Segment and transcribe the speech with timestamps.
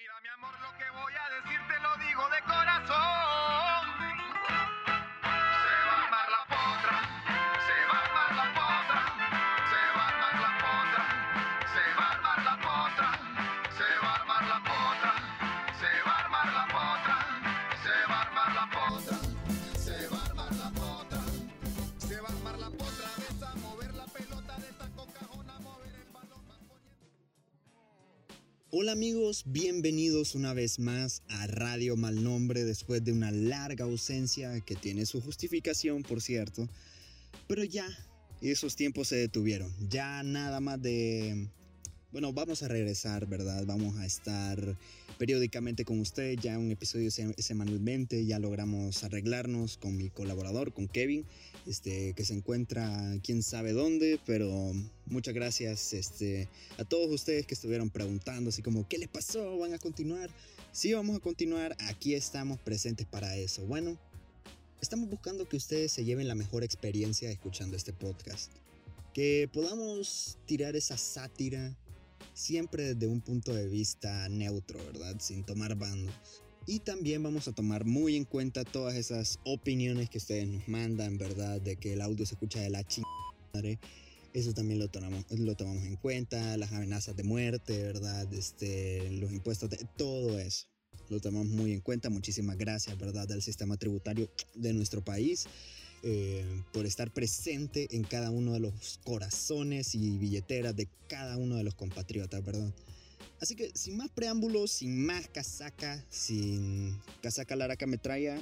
[0.00, 3.29] Mira, mi amor, lo que voy a decir te lo digo de corazón.
[28.82, 34.74] Hola amigos, bienvenidos una vez más a Radio Malnombre después de una larga ausencia que
[34.74, 36.66] tiene su justificación, por cierto.
[37.46, 37.86] Pero ya,
[38.40, 39.70] esos tiempos se detuvieron.
[39.90, 41.50] Ya nada más de...
[42.10, 43.66] Bueno, vamos a regresar, ¿verdad?
[43.66, 44.78] Vamos a estar
[45.20, 50.88] periódicamente con usted, ya un episodio se- semanalmente, ya logramos arreglarnos con mi colaborador, con
[50.88, 51.26] Kevin,
[51.66, 54.72] este, que se encuentra quién sabe dónde, pero
[55.04, 56.48] muchas gracias este,
[56.78, 59.58] a todos ustedes que estuvieron preguntando, así como, ¿qué les pasó?
[59.58, 60.30] ¿Van a continuar?
[60.72, 63.66] Sí, vamos a continuar, aquí estamos presentes para eso.
[63.66, 63.98] Bueno,
[64.80, 68.50] estamos buscando que ustedes se lleven la mejor experiencia escuchando este podcast.
[69.12, 71.76] Que podamos tirar esa sátira
[72.40, 75.16] siempre desde un punto de vista neutro, ¿verdad?
[75.20, 76.14] Sin tomar bandos.
[76.66, 81.18] Y también vamos a tomar muy en cuenta todas esas opiniones que ustedes nos mandan,
[81.18, 81.60] ¿verdad?
[81.60, 83.78] De que el audio se escucha de la chingada.
[84.32, 88.32] Eso también lo tomamos, lo tomamos en cuenta, las amenazas de muerte, ¿verdad?
[88.32, 90.66] Este, los impuestos, de, todo eso.
[91.08, 92.10] Lo tomamos muy en cuenta.
[92.10, 93.30] Muchísimas gracias, ¿verdad?
[93.32, 95.46] Al sistema tributario de nuestro país
[96.02, 101.56] eh, por estar presente en cada uno de los corazones y billeteras de cada uno
[101.56, 102.72] de los compatriotas, ¿verdad?
[103.40, 108.40] Así que sin más preámbulos, sin más casaca, sin casaca laraca metralla,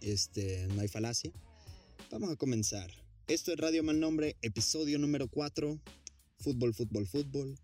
[0.00, 1.32] este, no hay falacia.
[2.10, 2.90] Vamos a comenzar.
[3.26, 5.80] Esto es Radio Mal Nombre, episodio número 4.
[6.38, 7.58] Fútbol, fútbol, fútbol.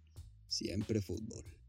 [0.49, 1.60] Siempre fútbol.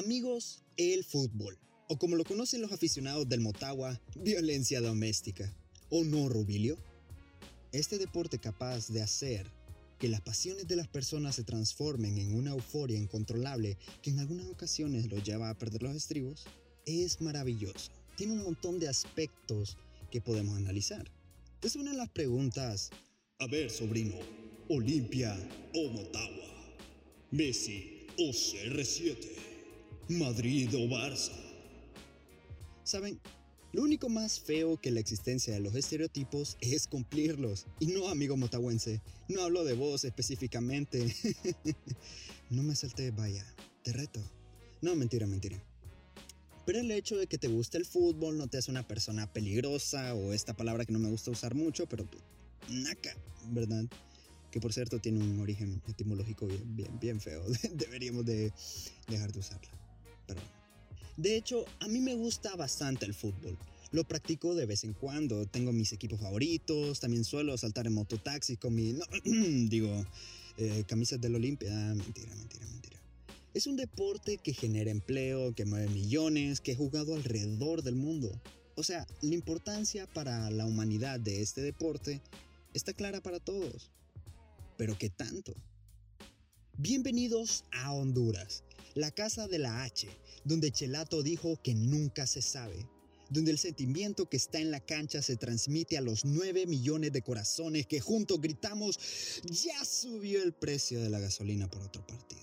[0.00, 5.54] Amigos, el fútbol, o como lo conocen los aficionados del Motagua, violencia doméstica.
[5.90, 6.78] ¿O no, Rubilio?
[7.70, 9.46] Este deporte capaz de hacer
[9.98, 14.46] que las pasiones de las personas se transformen en una euforia incontrolable que en algunas
[14.46, 16.46] ocasiones los lleva a perder los estribos,
[16.86, 17.92] es maravilloso.
[18.16, 19.76] Tiene un montón de aspectos
[20.10, 21.12] que podemos analizar.
[21.60, 22.88] Te suenan las preguntas,
[23.38, 24.16] a ver, sobrino,
[24.70, 25.36] Olimpia
[25.74, 26.54] o Motagua,
[27.32, 29.49] Messi o CR7,
[30.10, 31.30] Madrid o Barça.
[32.82, 33.20] Saben,
[33.72, 37.66] lo único más feo que la existencia de los estereotipos es cumplirlos.
[37.78, 41.14] Y no, amigo motahuense, no hablo de vos específicamente.
[42.50, 43.46] no me salte, vaya,
[43.84, 44.20] te reto.
[44.82, 45.62] No, mentira, mentira.
[46.66, 50.14] Pero el hecho de que te guste el fútbol no te hace una persona peligrosa
[50.14, 52.08] o esta palabra que no me gusta usar mucho, pero
[52.68, 53.16] naca,
[53.50, 53.84] ¿verdad?
[54.50, 57.44] Que por cierto tiene un origen etimológico bien, bien, bien feo.
[57.74, 58.52] Deberíamos de
[59.06, 59.89] dejar de usarla.
[61.16, 63.58] De hecho, a mí me gusta bastante el fútbol.
[63.92, 65.46] Lo practico de vez en cuando.
[65.46, 67.00] Tengo mis equipos favoritos.
[67.00, 68.94] También suelo saltar en mototaxi con mi.
[69.68, 70.06] Digo,
[70.58, 71.70] eh, camisas del Olimpia.
[71.72, 73.00] Ah, mentira, mentira, mentira.
[73.52, 78.30] Es un deporte que genera empleo, que mueve millones, que he jugado alrededor del mundo.
[78.76, 82.22] O sea, la importancia para la humanidad de este deporte
[82.74, 83.90] está clara para todos.
[84.76, 85.52] Pero ¿qué tanto?
[86.78, 88.64] Bienvenidos a Honduras,
[88.94, 90.08] la casa de la H,
[90.44, 92.88] donde Chelato dijo que nunca se sabe,
[93.28, 97.22] donde el sentimiento que está en la cancha se transmite a los 9 millones de
[97.22, 98.98] corazones que juntos gritamos,
[99.44, 102.42] ya subió el precio de la gasolina por otro partido.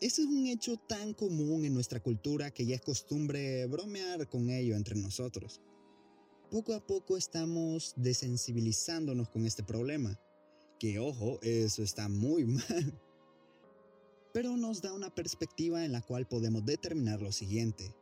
[0.00, 4.50] Ese es un hecho tan común en nuestra cultura que ya es costumbre bromear con
[4.50, 5.60] ello entre nosotros.
[6.50, 10.18] Poco a poco estamos desensibilizándonos con este problema,
[10.78, 13.00] que ojo, eso está muy mal
[14.32, 17.94] pero nos da una perspectiva en la cual podemos determinar lo siguiente.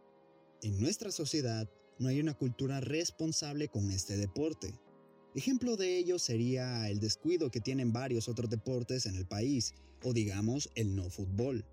[0.63, 1.69] En nuestra sociedad
[1.99, 4.75] no hay una cultura responsable con este deporte.
[5.35, 10.13] Ejemplo de ello sería el descuido que tienen varios otros deportes en el país, o
[10.13, 11.65] digamos el no fútbol.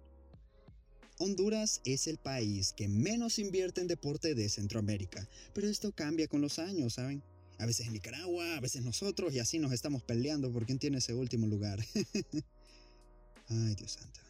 [1.19, 6.41] Honduras es el país que menos invierte en deporte de Centroamérica, pero esto cambia con
[6.41, 7.23] los años, ¿saben?
[7.57, 11.15] A veces Nicaragua, a veces nosotros, y así nos estamos peleando por quién tiene ese
[11.15, 11.83] último lugar.
[13.49, 14.26] Ay, Dios santo.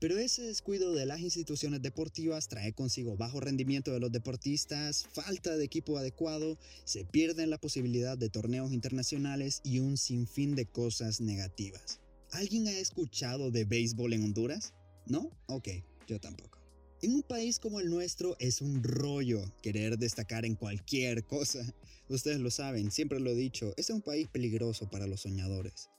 [0.00, 5.58] Pero ese descuido de las instituciones deportivas trae consigo bajo rendimiento de los deportistas, falta
[5.58, 11.20] de equipo adecuado, se pierden la posibilidad de torneos internacionales y un sinfín de cosas
[11.20, 12.00] negativas.
[12.30, 14.72] ¿Alguien ha escuchado de béisbol en Honduras?
[15.04, 15.30] ¿No?
[15.48, 15.68] Ok,
[16.08, 16.58] yo tampoco.
[17.02, 21.74] En un país como el nuestro es un rollo querer destacar en cualquier cosa.
[22.08, 25.90] Ustedes lo saben, siempre lo he dicho, es un país peligroso para los soñadores.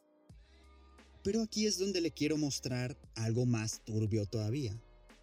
[1.23, 4.81] Pero aquí es donde le quiero mostrar algo más turbio todavía.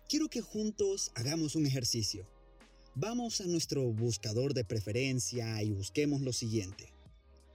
[0.08, 2.26] Quiero que juntos hagamos un ejercicio.
[2.94, 6.92] Vamos a nuestro buscador de preferencia y busquemos lo siguiente.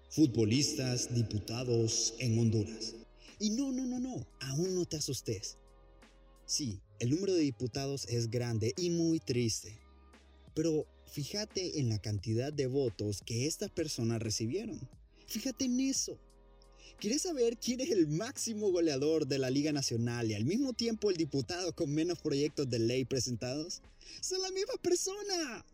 [0.10, 2.96] Futbolistas diputados en Honduras.
[3.40, 5.58] Y no, no, no, no, aún no te asustes.
[6.46, 9.80] Sí, el número de diputados es grande y muy triste.
[10.54, 14.80] Pero fíjate en la cantidad de votos que estas personas recibieron.
[15.28, 16.20] Fíjate en eso.
[17.00, 21.10] ¿Quieres saber quién es el máximo goleador de la Liga Nacional y al mismo tiempo
[21.10, 23.82] el diputado con menos proyectos de ley presentados?
[24.22, 25.66] ¡Son la misma persona!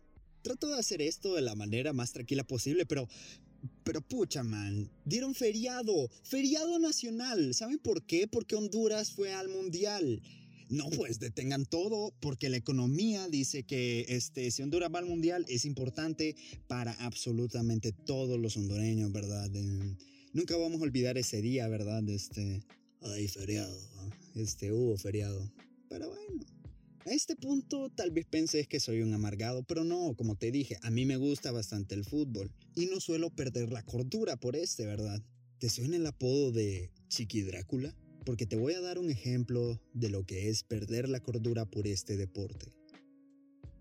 [0.42, 3.08] Trato de hacer esto de la manera más tranquila posible, pero...
[3.84, 7.52] Pero pucha, man, dieron feriado, feriado nacional.
[7.52, 8.26] ¿Saben por qué?
[8.26, 10.22] Porque Honduras fue al mundial.
[10.70, 15.44] No, pues detengan todo, porque la economía dice que este, si Honduras va al mundial
[15.48, 16.36] es importante
[16.68, 19.50] para absolutamente todos los hondureños, ¿verdad?
[19.54, 19.96] Eh,
[20.32, 22.08] nunca vamos a olvidar ese día, ¿verdad?
[22.08, 22.62] Este,
[23.02, 23.78] ay, feriado,
[24.34, 25.52] este, hubo feriado.
[25.88, 26.44] Pero bueno,
[27.06, 30.78] a este punto tal vez penses que soy un amargado, pero no, como te dije,
[30.82, 34.86] a mí me gusta bastante el fútbol y no suelo perder la cordura por este,
[34.86, 35.22] ¿verdad?
[35.58, 37.94] ¿Te suena el apodo de Chiqui Drácula?
[38.24, 41.86] Porque te voy a dar un ejemplo de lo que es perder la cordura por
[41.86, 42.72] este deporte.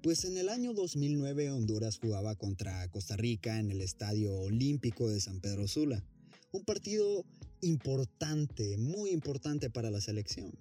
[0.02, 5.20] Pues en el año 2009 Honduras jugaba contra Costa Rica en el Estadio Olímpico de
[5.20, 6.06] San Pedro Sula.
[6.52, 7.26] Un partido
[7.62, 10.52] importante, muy importante para la selección.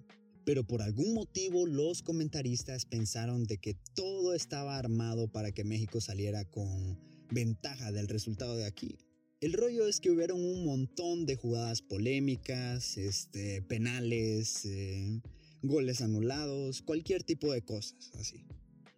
[0.45, 5.99] Pero por algún motivo los comentaristas pensaron de que todo estaba armado para que México
[6.01, 6.99] saliera con
[7.31, 8.97] ventaja del resultado de aquí.
[9.41, 15.21] El rollo es que hubieron un montón de jugadas polémicas, este, penales, eh,
[15.61, 18.45] goles anulados, cualquier tipo de cosas así.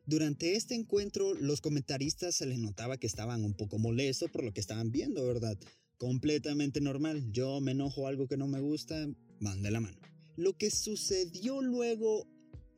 [0.06, 4.52] Durante este encuentro, los comentaristas se les notaba que estaban un poco molestos por lo
[4.52, 5.58] que estaban viendo, ¿verdad?
[6.02, 7.32] Completamente normal.
[7.32, 8.96] Yo me enojo algo que no me gusta,
[9.40, 10.00] van de la mano.
[10.36, 12.26] Lo que sucedió luego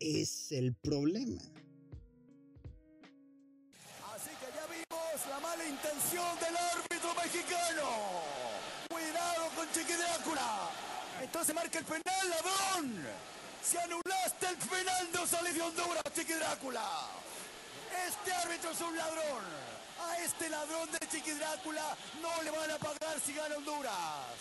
[0.02, 1.42] es el problema.
[4.14, 7.88] Así que ya vimos la mala intención del árbitro mexicano.
[8.90, 10.70] Cuidado con Chiqui Drácula.
[11.24, 12.92] Entonces marca el penal, ladrón.
[13.64, 17.08] Si anulaste el penal, no sale de Honduras, Chiqui Drácula.
[18.06, 19.73] Este árbitro es un ladrón.
[20.06, 24.36] A este ladrón de Chiqui Drácula no le van a pagar si gana Honduras.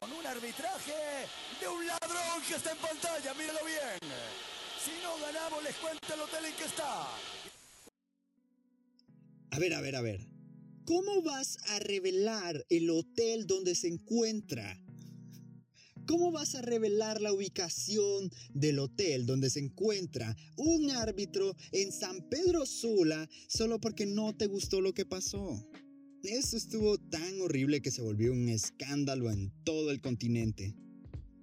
[0.00, 1.26] Con un arbitraje
[1.60, 4.12] de un ladrón que está en pantalla, míralo bien.
[4.82, 7.06] Si no ganamos, les cuento el hotel en que está.
[9.50, 10.20] A ver, a ver, a ver.
[10.86, 14.78] ¿Cómo vas a revelar el hotel donde se encuentra?
[16.06, 22.28] ¿Cómo vas a revelar la ubicación del hotel donde se encuentra un árbitro en San
[22.28, 25.66] Pedro Sula solo porque no te gustó lo que pasó?
[26.22, 30.74] Eso estuvo tan horrible que se volvió un escándalo en todo el continente.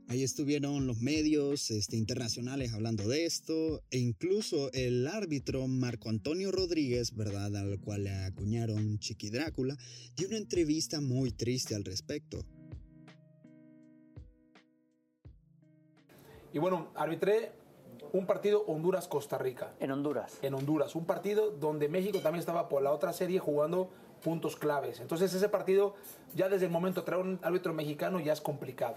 [0.08, 6.52] Ahí estuvieron los medios este, internacionales hablando de esto, e incluso el árbitro Marco Antonio
[6.52, 7.56] Rodríguez, ¿verdad?
[7.56, 9.78] Al cual le acuñaron Chiqui Drácula,
[10.18, 12.46] dio una entrevista muy triste al respecto.
[16.54, 17.52] Y bueno, arbitré
[18.14, 19.72] un partido Honduras-Costa Rica.
[19.80, 20.38] En Honduras.
[20.42, 20.96] En Honduras.
[20.96, 23.90] Un partido donde México también estaba por la otra serie jugando
[24.24, 25.00] puntos claves.
[25.00, 25.96] Entonces ese partido,
[26.36, 28.96] ya desde el momento traer un árbitro mexicano ya es complicado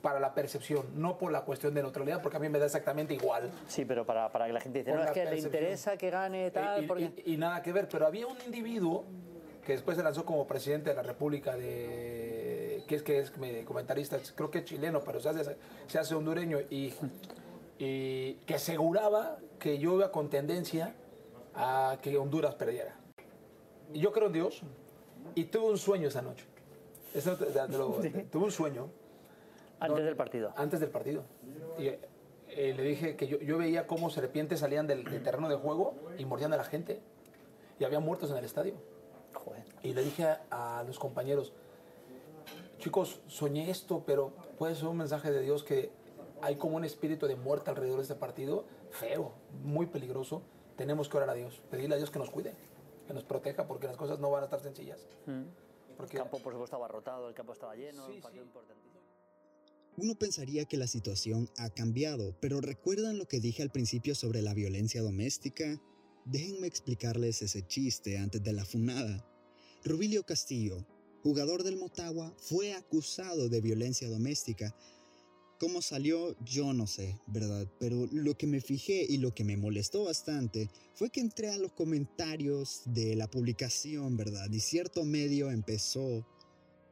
[0.00, 3.12] para la percepción, no por la cuestión de neutralidad, porque a mí me da exactamente
[3.14, 3.50] igual.
[3.66, 6.50] Sí, pero para, para que la gente dice, no, es que le interesa que gane
[6.52, 7.10] tal, y, porque...
[7.24, 9.04] y- y nada que ver, pero había un individuo
[9.64, 12.25] que después se lanzó como presidente de la República de
[12.86, 15.56] que es que es me- comentarista, creo que es chileno, pero se hace,
[15.88, 16.92] se hace hondureño y,
[17.78, 20.94] y que aseguraba que yo iba con tendencia
[21.54, 22.94] a que Honduras perdiera.
[23.92, 24.62] Y yo creo en Dios
[25.34, 26.44] y tuve un sueño esa noche.
[27.14, 27.96] Eso te- te lo-
[28.30, 28.88] tuve un sueño
[29.80, 30.52] Antes del partido.
[30.56, 31.22] antes del partido.
[31.78, 35.56] Y eh, le dije que yo, yo veía cómo serpientes salían del, del terreno de
[35.56, 37.00] juego y mordían a la gente.
[37.78, 38.74] Y había muertos en el estadio.
[39.34, 39.64] Joder.
[39.82, 41.52] Y le dije a, a los compañeros,
[42.86, 45.90] chicos, soñé esto, pero puede ser un mensaje de Dios que
[46.40, 49.32] hay como un espíritu de muerte alrededor de este partido, feo,
[49.64, 50.42] muy peligroso.
[50.76, 52.54] Tenemos que orar a Dios, pedirle a Dios que nos cuide.
[53.08, 54.98] que nos proteja, porque las cosas no van a estar sencillas.
[55.28, 55.46] El
[55.96, 58.48] Porque campo, por supuesto, abarrotado, el campo estaba lleno, Sí, un partido sí.
[58.48, 59.00] importantísimo.
[59.96, 64.42] Uno pensaría que la situación ha cambiado, pero ¿recuerdan lo que dije al principio sobre
[64.42, 65.80] la violencia doméstica?
[66.24, 69.24] Déjenme explicarles ese chiste antes de la funada.
[69.84, 70.84] Rubilio Castillo,
[71.22, 74.74] jugador del Motagua, fue acusado de violencia doméstica.
[75.58, 76.36] ¿Cómo salió?
[76.44, 77.66] Yo no sé, ¿verdad?
[77.80, 81.56] Pero lo que me fijé y lo que me molestó bastante fue que entré a
[81.56, 84.50] los comentarios de la publicación, ¿verdad?
[84.50, 86.26] Y cierto medio empezó,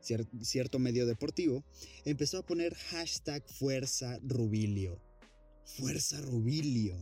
[0.03, 1.63] cier- cierto medio deportivo,
[2.07, 4.99] empezó a poner hashtag Fuerza Rubilio.
[5.67, 6.97] Fuerza Rubilio.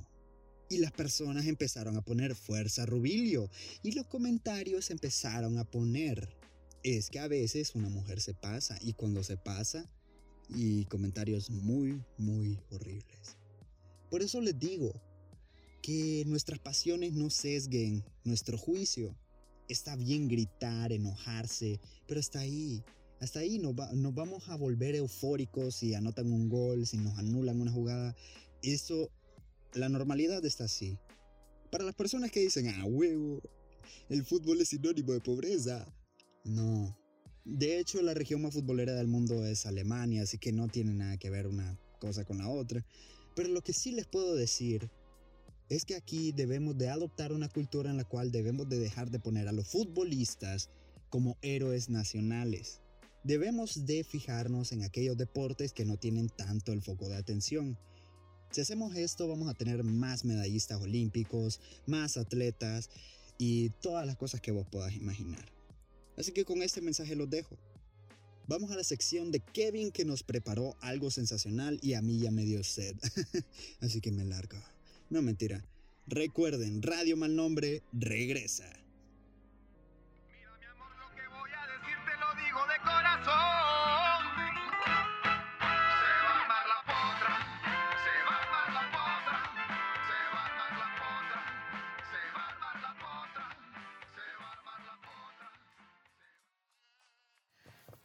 [0.69, 3.51] Y las personas empezaron a poner Fuerza Rubilio.
[3.85, 6.42] Y los comentarios empezaron a poner.
[6.83, 9.89] Es que a veces una mujer se pasa y cuando se pasa
[10.49, 13.37] y comentarios muy, muy horribles.
[14.11, 14.93] Por eso les digo
[15.81, 19.17] que nuestras pasiones no sesguen nuestro juicio.
[19.69, 22.83] Está bien gritar, enojarse, pero hasta ahí.
[23.21, 27.17] Hasta ahí nos, va- nos vamos a volver eufóricos si anotan un gol, si nos
[27.19, 28.17] anulan una jugada.
[28.63, 29.11] Eso,
[29.75, 30.99] la normalidad está así.
[31.71, 33.41] Para las personas que dicen, ah, huevo,
[34.09, 35.87] el fútbol es sinónimo de pobreza.
[36.45, 36.97] No.
[37.45, 41.17] De hecho, la región más futbolera del mundo es Alemania, así que no tiene nada
[41.17, 42.85] que ver una cosa con la otra.
[43.35, 44.91] Pero lo que sí les puedo decir
[45.69, 49.19] es que aquí debemos de adoptar una cultura en la cual debemos de dejar de
[49.19, 50.71] poner a los futbolistas
[51.09, 52.81] como héroes nacionales.
[53.25, 57.79] Debemos de fijarnos en aquellos deportes que no tienen tanto el foco de atención.
[58.51, 62.91] Si hacemos esto vamos a tener más medallistas olímpicos, más atletas
[63.39, 65.45] y todas las cosas que vos puedas imaginar.
[66.17, 67.57] Así que con este mensaje los dejo.
[68.49, 72.31] Vamos a la sección de Kevin que nos preparó algo sensacional y a mí ya
[72.31, 72.97] me dio sed.
[73.81, 74.59] Así que me largo.
[75.11, 75.65] No mentira.
[76.07, 78.82] Recuerden, Radio Mal Nombre regresa.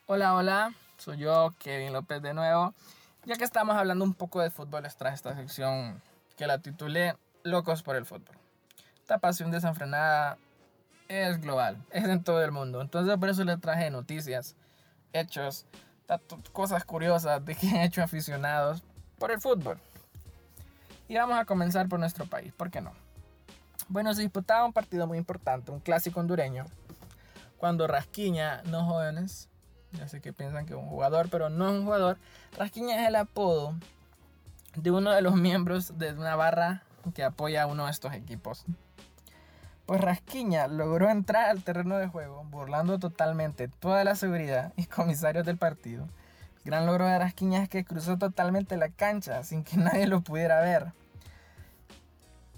[0.10, 2.74] Hola, hola, soy yo, Kevin López de nuevo.
[3.26, 6.02] Ya que estamos hablando un poco de fútbol, les traje esta sección
[6.38, 8.38] que la titulé Locos por el fútbol.
[9.02, 10.38] Esta pasión desenfrenada
[11.10, 12.80] es global, es en todo el mundo.
[12.80, 14.56] Entonces por eso les traje noticias,
[15.12, 15.66] hechos,
[16.54, 18.84] cosas curiosas de que han hecho aficionados
[19.20, 19.78] por el fútbol.
[21.10, 22.94] Y vamos a comenzar por nuestro país, ¿por qué no?
[23.90, 26.64] Bueno, se disputaba un partido muy importante, un clásico hondureño,
[27.58, 29.50] cuando Rasquiña, no jóvenes,
[29.94, 32.18] ya sé que piensan que es un jugador, pero no es un jugador.
[32.58, 33.76] Rasquiña es el apodo
[34.76, 38.66] de uno de los miembros de una barra que apoya a uno de estos equipos.
[39.86, 45.46] Pues Rasquiña logró entrar al terreno de juego burlando totalmente toda la seguridad y comisarios
[45.46, 46.08] del partido.
[46.58, 50.22] El gran logro de Rasquiña es que cruzó totalmente la cancha sin que nadie lo
[50.22, 50.92] pudiera ver.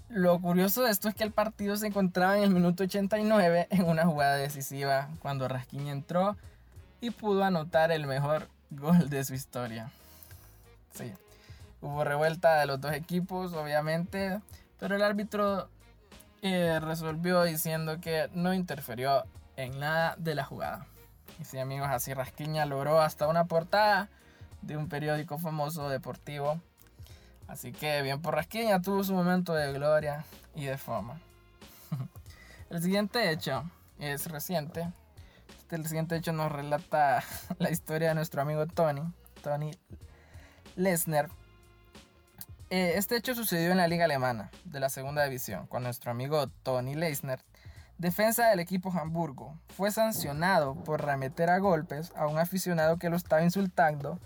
[0.08, 3.88] Lo curioso de esto es que el partido se encontraba en el minuto 89 en
[3.88, 6.36] una jugada decisiva cuando Rasquiña entró
[7.00, 9.90] y pudo anotar el mejor gol de su historia.
[10.94, 11.12] Sí,
[11.80, 14.40] hubo revuelta de los dos equipos, obviamente,
[14.78, 15.68] pero el árbitro
[16.42, 19.24] eh, resolvió diciendo que no interfirió
[19.56, 20.86] en nada de la jugada.
[21.38, 24.08] Y sí, amigos, así Rasquiña logró hasta una portada
[24.62, 26.60] de un periódico famoso deportivo.
[27.48, 31.18] Así que bien por Rasquiña, tuvo su momento de gloria y de fama.
[32.70, 33.64] el siguiente hecho
[33.98, 34.88] es reciente.
[35.70, 37.22] Este, el siguiente hecho nos relata
[37.58, 39.02] la historia de nuestro amigo Tony,
[39.40, 39.70] Tony
[40.74, 41.28] Lesner.
[42.70, 46.48] Eh, este hecho sucedió en la liga alemana de la segunda división, cuando nuestro amigo
[46.64, 47.40] Tony Leisner,
[47.98, 53.16] defensa del equipo Hamburgo, fue sancionado por remeter a golpes a un aficionado que lo
[53.16, 54.18] estaba insultando.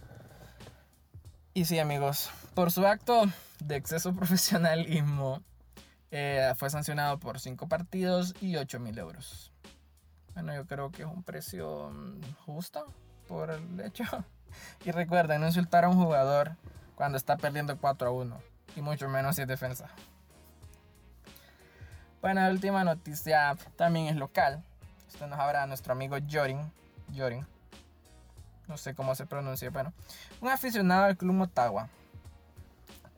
[1.53, 3.27] Y sí, amigos, por su acto
[3.63, 5.43] de exceso profesionalismo,
[6.11, 9.53] eh, fue sancionado por 5 partidos y 8 mil euros.
[10.35, 12.87] Bueno, yo creo que es un precio mm, justo
[13.29, 14.05] por el hecho.
[14.85, 16.57] Y recuerden, no insultar a un jugador
[16.95, 18.41] cuando está perdiendo 4 a 1.
[18.77, 19.89] Y mucho menos si es defensa.
[22.21, 24.63] Bueno, la última noticia también es local.
[25.07, 26.73] Esto nos habla nuestro amigo Jorin.
[27.15, 27.47] Jorin.
[28.67, 29.93] No sé cómo se pronuncia, bueno.
[30.41, 31.89] Un aficionado del Club Motagua.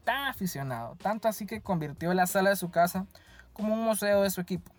[0.04, 3.06] Tan aficionado, tanto así que convirtió la sala de su casa
[3.52, 4.70] como un museo de su equipo.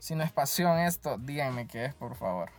[0.00, 2.50] Si no es pasión esto, díganme qué es, por favor.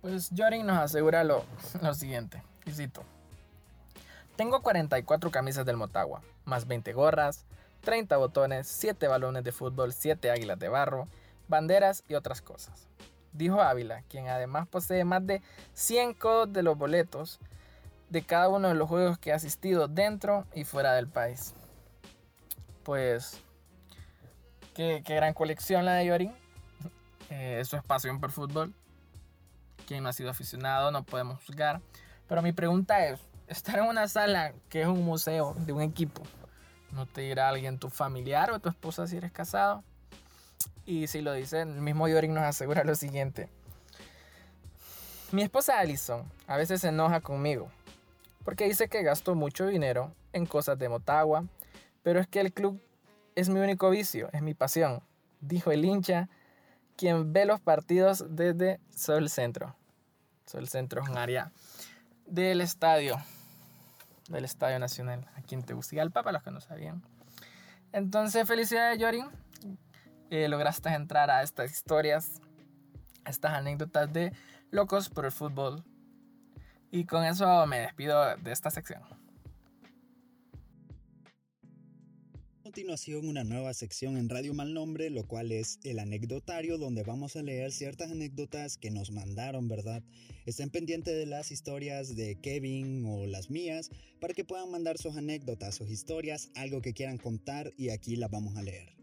[0.00, 1.44] Pues Jorin nos asegura lo,
[1.82, 3.04] lo siguiente, cito.
[4.36, 7.44] Tengo 44 camisas del Motagua, más 20 gorras,
[7.82, 11.06] 30 botones, 7 balones de fútbol, 7 águilas de barro,
[11.48, 12.88] banderas y otras cosas.
[13.32, 15.42] Dijo Ávila, quien además posee más de
[15.74, 17.38] 100 codos de los boletos
[18.08, 21.54] de cada uno de los juegos que ha asistido dentro y fuera del país.
[22.82, 23.40] Pues,
[25.04, 26.32] qué, gran colección la de Yorin.
[27.32, 28.74] Eh, eso es pasión por fútbol.
[29.86, 31.80] Quien no ha sido aficionado no podemos juzgar.
[32.26, 36.24] Pero mi pregunta es, estar en una sala que es un museo de un equipo,
[36.90, 39.84] ¿no te dirá alguien tu familiar o tu esposa si eres casado?
[40.84, 43.48] Y si lo dice, el mismo Yorin nos asegura lo siguiente.
[45.30, 47.70] Mi esposa Allison a veces se enoja conmigo
[48.44, 51.44] porque dice que gasto mucho dinero en cosas de Motagua,
[52.02, 52.82] pero es que el club
[53.34, 55.02] es mi único vicio, es mi pasión,
[55.40, 56.28] dijo el hincha,
[56.96, 59.74] quien ve los partidos desde Sol Centro.
[60.46, 61.52] Sol Centro es un área
[62.26, 63.16] del estadio,
[64.28, 67.02] del Estadio Nacional, aquí en Tegucigalpa, para los que no sabían.
[67.92, 69.26] Entonces, felicidades, Yorin.
[70.30, 72.40] Eh, lograste entrar a estas historias,
[73.24, 74.32] a estas anécdotas de
[74.70, 75.82] locos por el fútbol.
[76.92, 79.02] Y con eso me despido de esta sección.
[82.70, 87.42] Continuación una nueva sección en Radio Malnombre, lo cual es el anecdotario donde vamos a
[87.42, 90.04] leer ciertas anécdotas que nos mandaron, ¿verdad?
[90.46, 95.16] Estén pendientes de las historias de Kevin o las mías para que puedan mandar sus
[95.16, 98.94] anécdotas, sus historias, algo que quieran contar y aquí las vamos a leer.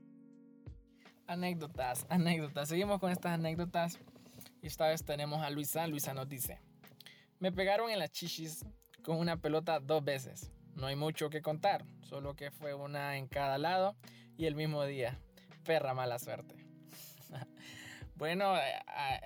[1.28, 2.70] Anécdotas, anécdotas.
[2.70, 4.00] Seguimos con estas anécdotas.
[4.62, 5.86] Y esta vez tenemos a Luisa.
[5.88, 6.62] Luisa nos dice:
[7.42, 8.66] Me pegaron en las chichis
[9.04, 10.52] con una pelota dos veces.
[10.78, 13.96] No hay mucho que contar, solo que fue una en cada lado
[14.38, 15.18] y el mismo día.
[15.66, 16.56] Perra mala suerte.
[18.16, 18.54] bueno,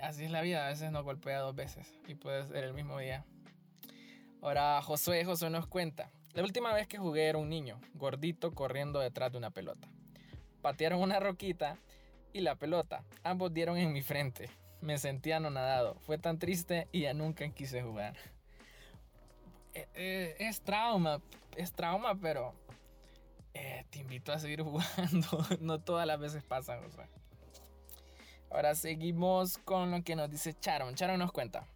[0.00, 0.64] así es la vida.
[0.64, 3.26] A veces nos golpea dos veces y puede ser el mismo día.
[4.40, 6.10] Ahora Josué, Josué nos cuenta.
[6.32, 9.88] La última vez que jugué era un niño, gordito, corriendo detrás de una pelota.
[10.62, 11.76] Patearon una roquita
[12.32, 13.04] y la pelota.
[13.24, 14.48] Ambos dieron en mi frente.
[14.80, 15.96] Me sentí anonadado.
[16.00, 18.16] Fue tan triste y ya nunca quise jugar.
[19.74, 21.20] Eh, eh, es trauma,
[21.56, 22.54] es trauma, pero
[23.54, 25.46] eh, te invito a seguir jugando.
[25.60, 27.08] no todas las veces pasan, o sea.
[28.50, 30.94] Ahora seguimos con lo que nos dice Charon.
[30.94, 31.66] Charon nos cuenta.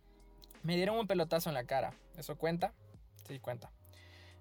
[0.62, 1.94] Me dieron un pelotazo en la cara.
[2.16, 2.74] ¿Eso cuenta?
[3.26, 3.70] Sí, cuenta.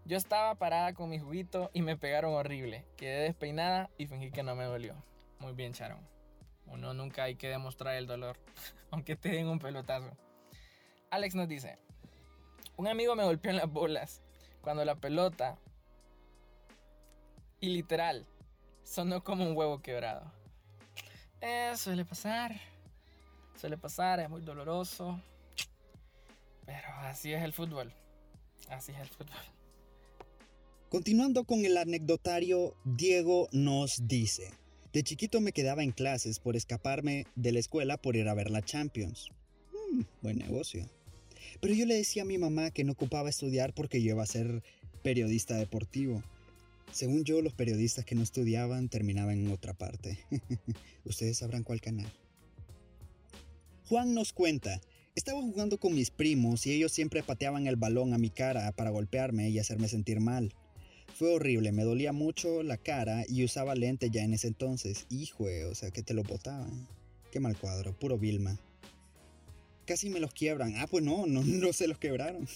[0.04, 2.86] Yo estaba parada con mi juguito y me pegaron horrible.
[2.98, 4.96] Quedé despeinada y fingí que no me dolió.
[5.40, 6.00] Muy bien, Charon.
[6.68, 8.38] Uno nunca hay que demostrar el dolor,
[8.92, 10.12] aunque te den un pelotazo.
[11.10, 11.78] Alex nos dice,
[12.78, 14.22] un amigo me golpeó en las bolas
[14.62, 15.58] cuando la pelota,
[17.60, 18.26] y literal,
[18.84, 20.32] sonó como un huevo quebrado.
[21.42, 22.60] Eh, suele pasar,
[23.60, 25.20] suele pasar, es muy doloroso,
[26.66, 27.94] pero así es el fútbol,
[28.70, 29.38] así es el fútbol.
[30.90, 34.52] Continuando con el anecdotario, Diego nos dice,
[34.94, 38.50] de chiquito me quedaba en clases por escaparme de la escuela por ir a ver
[38.50, 39.30] la Champions.
[39.92, 40.90] Mm, buen negocio.
[41.62, 44.28] Pero yo le decía a mi mamá que no ocupaba estudiar porque yo iba a
[44.28, 44.64] ser
[45.04, 46.24] periodista deportivo.
[46.92, 50.20] Según yo, los periodistas que no estudiaban terminaban en otra parte.
[51.06, 52.12] Ustedes sabrán cuál canal.
[53.88, 54.82] Juan nos cuenta,
[55.16, 58.90] estaba jugando con mis primos y ellos siempre pateaban el balón a mi cara para
[58.90, 60.54] golpearme y hacerme sentir mal.
[61.14, 65.06] Fue horrible, me dolía mucho la cara y usaba lente ya en ese entonces.
[65.10, 66.88] Hijo, o sea, que te lo botaban.
[67.32, 68.60] Qué mal cuadro, puro Vilma.
[69.86, 70.76] Casi me los quiebran.
[70.78, 72.48] Ah, pues no, no, no se los quebraron.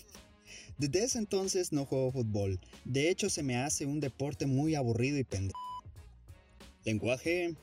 [0.77, 2.59] Desde ese entonces no juego fútbol.
[2.85, 5.59] De hecho, se me hace un deporte muy aburrido y pendejo.
[6.85, 7.55] Lenguaje.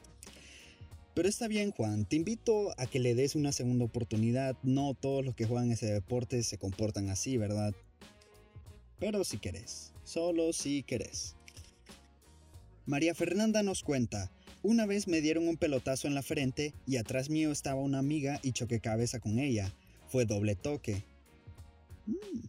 [1.14, 2.04] Pero está bien, Juan.
[2.04, 4.54] Te invito a que le des una segunda oportunidad.
[4.62, 7.74] No todos los que juegan ese deporte se comportan así, ¿verdad?
[8.98, 9.92] Pero si querés.
[10.04, 11.34] Solo si querés.
[12.84, 14.30] María Fernanda nos cuenta.
[14.62, 18.40] Una vez me dieron un pelotazo en la frente y atrás mío estaba una amiga
[18.42, 19.72] y choqué cabeza con ella.
[20.08, 21.04] Fue doble toque.
[22.06, 22.46] Mm.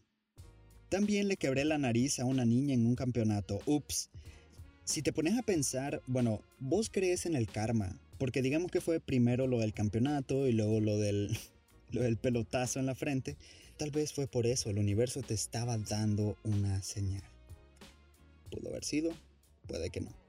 [0.89, 3.59] También le quebré la nariz a una niña en un campeonato.
[3.65, 4.09] Ups.
[4.85, 9.01] Si te pones a pensar, bueno, vos crees en el karma, porque digamos que fue
[9.01, 11.37] primero lo del campeonato y luego lo del,
[11.91, 13.35] lo del pelotazo en la frente.
[13.77, 17.23] Tal vez fue por eso, el universo te estaba dando una señal.
[18.49, 19.11] Pudo haber sido,
[19.67, 20.26] puede que no.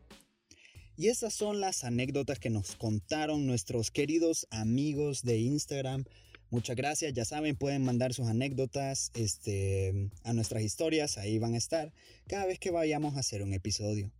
[0.98, 6.04] Y estas son las anécdotas que nos contaron nuestros queridos amigos de Instagram.
[6.50, 11.56] Muchas gracias, ya saben, pueden mandar sus anécdotas este, a nuestras historias, ahí van a
[11.56, 11.92] estar
[12.26, 14.10] cada vez que vayamos a hacer un episodio.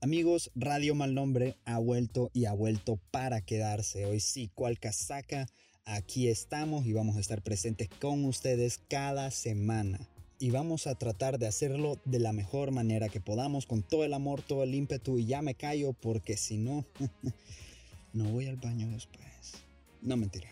[0.00, 4.06] Amigos, Radio Malnombre ha vuelto y ha vuelto para quedarse.
[4.06, 5.46] Hoy sí, cual casaca,
[5.84, 10.00] aquí estamos y vamos a estar presentes con ustedes cada semana.
[10.44, 14.12] Y vamos a tratar de hacerlo de la mejor manera que podamos, con todo el
[14.12, 16.84] amor, todo el ímpetu y ya me callo porque si no,
[18.12, 19.54] no voy al baño después.
[20.02, 20.50] No mentira.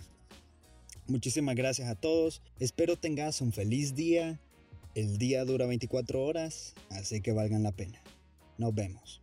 [1.08, 2.40] Muchísimas gracias a todos.
[2.58, 4.40] Espero tengas un feliz día.
[4.94, 8.00] El día dura 24 horas, así que valgan la pena.
[8.56, 9.20] Nos vemos.